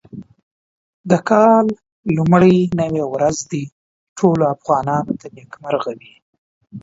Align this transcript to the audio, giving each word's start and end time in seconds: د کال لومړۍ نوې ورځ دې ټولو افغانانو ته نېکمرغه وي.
د 1.09 1.11
کال 1.29 1.65
لومړۍ 2.17 2.57
نوې 2.79 3.03
ورځ 3.13 3.37
دې 3.51 3.63
ټولو 4.17 4.43
افغانانو 4.55 5.13
ته 5.19 5.27
نېکمرغه 5.35 5.91
وي. 5.99 6.13